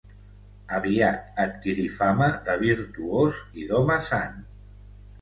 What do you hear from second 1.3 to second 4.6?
adquirí fama de virtuós i d'home sant.